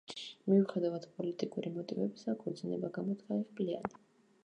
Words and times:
მიუხედავად 0.51 1.05
პოლიტიკური 1.19 1.73
მოტივებისა, 1.77 2.37
ქორწინება 2.43 2.93
გამოდგა 2.99 3.43
იღბლიანი. 3.47 4.07